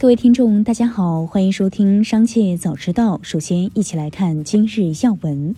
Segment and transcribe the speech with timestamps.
[0.00, 3.18] 各位听众，大家好，欢迎收听《商界早知道》。
[3.24, 5.56] 首先，一起来看今日要闻。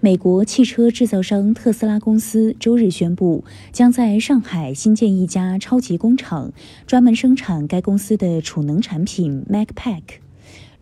[0.00, 6.52] 美国汽车制造商特斯拉公司周日宣布，将在上海新建一家超级工厂，
[6.88, 10.02] 专门生产该公司的储能产品 MacPack。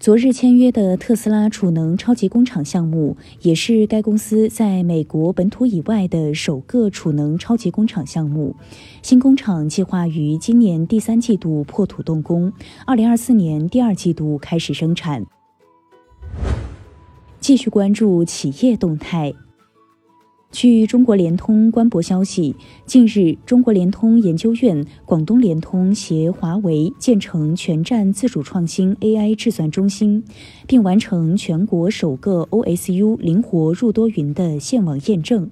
[0.02, 8.56] 昨日签约的特斯拉储能超级工厂项目，也是该公司在美国本土以外的首个储能超级工厂项目。
[9.00, 12.52] 新工厂计划于今年第三季度破土动工，
[12.84, 15.24] 二零二四年第二季度开始生产。
[17.38, 19.32] 继续关注企业动态。
[20.52, 30.22] 据中国联通官博消息，近日，中国联通研究院、广东联通携华为建成全站自主创新 AI 智算中心，
[30.66, 35.50] 并完成全国首个 OSU 灵活入多云的线网验证。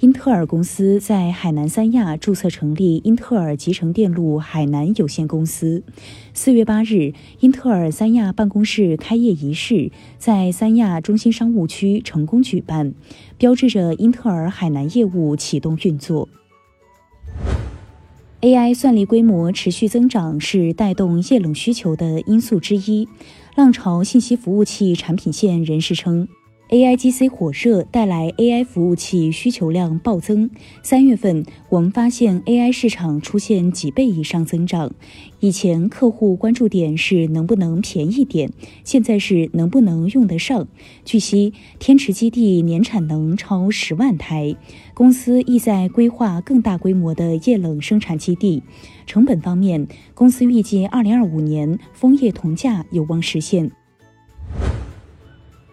[0.00, 5.82] 英特尔公司在海南三亚注册成立英特尔集成电路海南有限公司。
[6.32, 12.94] 四月八日，英特尔三亚办公室开业仪式在三亚中心商务区成功举办，
[13.38, 16.28] 标志着英特尔海南业务启动运作。
[18.40, 23.08] AI 算力规模持续增长是带动液冷需求的因素之一。
[23.56, 26.28] 浪潮信息服务器产品线人士称。
[26.70, 30.50] AIGC 火热带来 AI 服务器需求量暴增。
[30.82, 34.92] 三月份，我们发现 AI 市场出现几倍以上增长。
[35.40, 38.52] 以前客户关注点是能不能便宜点，
[38.84, 40.68] 现在是能不能用得上。
[41.06, 44.54] 据悉，天池基地年产能超十万台，
[44.92, 48.62] 公司意在规划更大规模的液冷生产基地。
[49.06, 53.70] 成本方面，公司预计2025年枫叶铜价有望实现。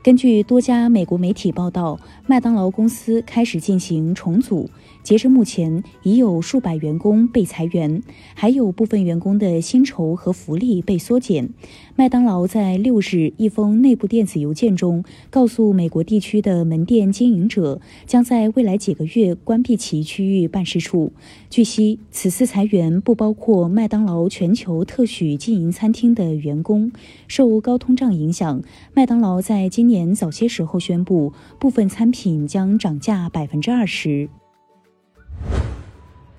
[0.05, 4.69] 根据多家美国媒体报道，麦当劳公司开始进行重组。
[5.05, 8.01] 截至目前，已有数百员工被裁员，
[8.33, 11.47] 还有部分员工的薪酬和福利被缩减。
[11.95, 21.13] 麦当劳在六日一封内部电子邮件中告诉美国地区的门店经营者，将在未来几个月关闭其区域办事处。
[21.51, 26.91] 据悉，此次裁员不包括麦当劳全球特许经营餐厅的员工。
[27.27, 28.63] 受高通胀影响，
[28.95, 34.27] 麦当劳在今年早些时候宣布，部分餐品将涨价百分之二十。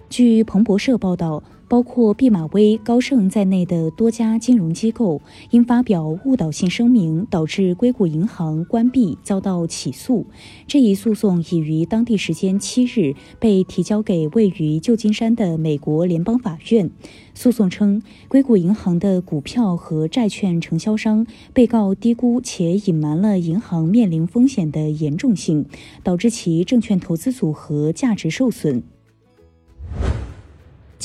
[0.08, 10.24] 据彭博社报道，包括毕马威、高盛在内的多家金融机构因发表误导性声明，导致硅谷银行关闭，遭到起诉。
[10.66, 16.90] 这一诉讼已于当地时间七日被提交给位于旧金山的美国联邦法院。
[17.34, 25.66] 诉讼称，硅谷银行的股票和债券承销商被告低估且隐瞒了银行面临风险的严重性，
[26.02, 28.82] 导致其证券投资组合价值受损。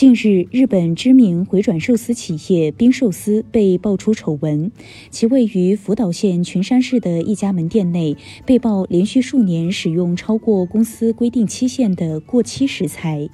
[0.01, 4.71] 近日，日本知名回转寿司企业冰寿司被爆出丑闻，
[5.11, 13.29] 其位于福岛县群山市的一家门店内被曝连续数年使用超过公司规定期限的过期食材。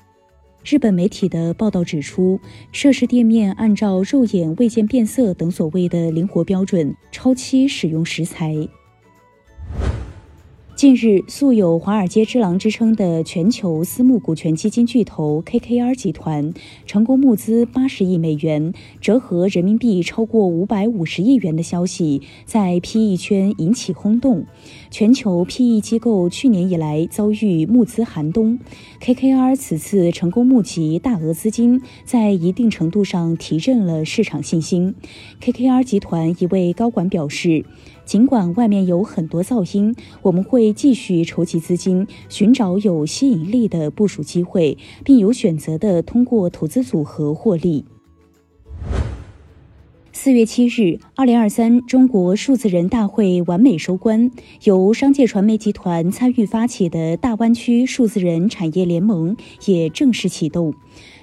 [0.65, 2.41] 日本媒体的报道指出，
[2.73, 8.67] 涉事店面按照肉眼未见变色等所谓的灵活标准，超期使用食材。
[10.77, 16.53] 近日，素有“华尔街之狼”之称的全球私募股权基金巨头 KKR 集团
[16.85, 18.71] 成功募资八十亿美元，
[19.01, 24.45] 折合人民币超过五百五十亿元的消息，在 PE 圈引起轰动。
[24.91, 28.59] 全球 PE 机构去年以来遭遇募资寒冬
[29.01, 34.93] ，KKR 此次成功募集大额资金，在一定程度上提振了市场信心。
[35.41, 37.65] KKR 集团一位高管表示。
[38.07, 47.83] 尽管外面有很多噪音，我们会继续筹集资金，寻找有吸引力的部署机会，并有选择的通过投资组合获利。
[50.13, 54.31] 四月七日，二零二三中国数字人大会完美收官，
[54.63, 59.35] 由商界传媒集团参与发起的大湾区数字人产业联盟
[59.65, 60.73] 也正式启动。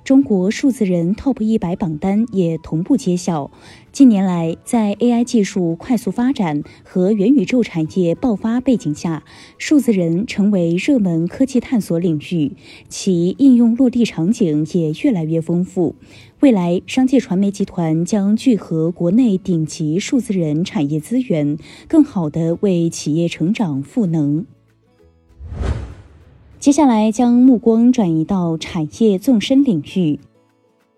[0.04, 3.50] 中国数字人 TOP 一百榜单也同步揭晓。
[3.90, 9.24] 近年来，在 AI 技术快速发展和元宇宙产业爆发背景下，
[9.56, 12.52] 数字人成为热门科技探索领域，
[12.90, 15.96] 其应用落地场景也越来越丰富。
[16.40, 21.56] 未来，商界传媒集团将聚合国内顶级数字人产业资源，
[21.88, 24.44] 更好地为企业成长赋能。
[26.64, 30.18] 接下来将目光转移到产业纵深领域。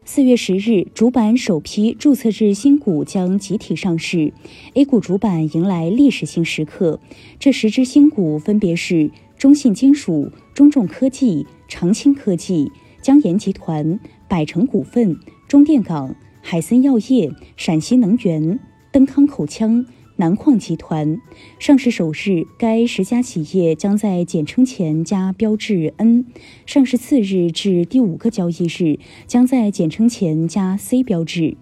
[0.05, 4.33] 四月十日，主板首批注册制新股将集体上市
[4.75, 7.01] ，A 股主板迎来历史性时刻。
[7.41, 12.71] 这十只新股分别是中信金属、中重科技、长青科技、
[13.03, 13.99] 江岩集团、
[14.29, 18.61] 百城股份、中电港、海森药业、陕西能源、
[18.93, 19.85] 登康口腔。
[20.19, 21.21] 南矿集团
[21.59, 26.25] 上市首日，该十家企业将在简称前加标志 N；
[26.65, 31.59] 上市次日至第五个交易日，将在简称前加 C 标志。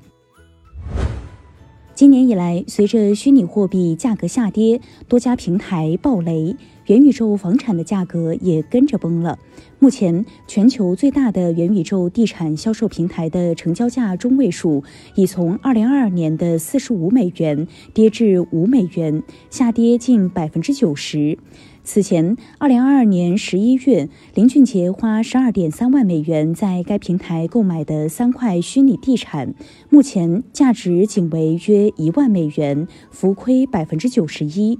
[1.97, 6.55] 今年以来，随着虚拟货币价格下跌，多家平台暴雷，
[6.87, 9.39] 元宇宙房产的价格也跟着崩了。
[9.79, 14.83] 目前，全球最大的元宇宙地产销售平台的成交价中位数
[15.15, 21.39] 已从2022年的45美元跌至5美元，下跌近百分之九十。
[21.83, 29.55] 此前，二零二二年十一月，林俊杰花十二点三万美元在该平台购买的三块虚拟地产，
[29.91, 34.79] 目前价值仅为约一万美元，浮亏百分之九十一。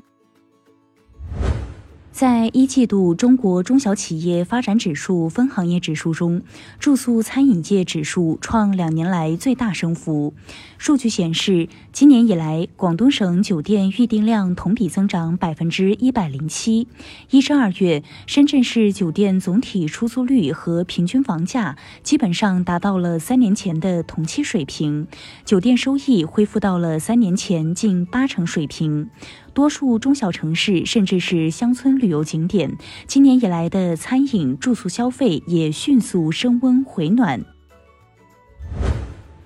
[2.15, 6.43] 在一季度中国中小企业发展指数分行业指数中，
[6.79, 10.33] 住宿餐饮业指数创两年来最大升幅。
[10.79, 16.87] 数据显示，今年以来，广东省酒店预订量同比增长百分之一百零七。
[17.31, 25.09] 一至二月，深圳市酒店总体出租率和平均房价基本上达到了三年前的同期水平，
[25.45, 29.11] 酒店收益恢复到了三年前近八成水平。
[29.55, 37.45] 多数中小城市甚至是乡村旅游景点，今年以来的餐饮住宿消费也迅速升温回暖。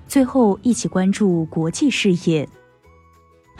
[0.09, 2.49] 最后，一起关注国际事业。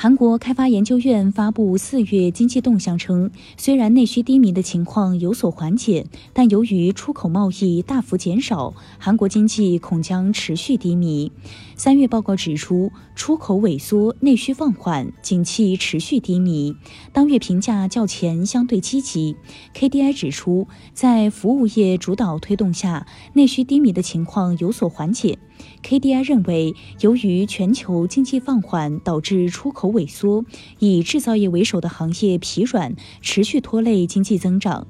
[0.00, 11.33] 韩国开发研究院发布四月经济动向称，虽然内需低迷的情况有所缓解，但由于出口贸易大幅减少，韩国经济恐将持续低迷。
[11.75, 16.77] 三月报告指出，出口萎缩，内需放缓，景气持续低迷。
[17.12, 19.35] 当月评价较前相对积极。
[19.75, 25.41] KDI 指出，在服务业主导推动下，内需低迷的情况有所缓解。
[25.82, 30.44] KDI 认为，由于全球经济放缓导致出口萎缩，
[30.78, 34.87] 以制造业为首的行业疲软，持续拖累经济增长。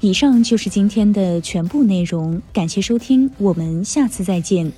[0.00, 4.72] 以上就是今天的全部内容，感谢收听，我们下次再见。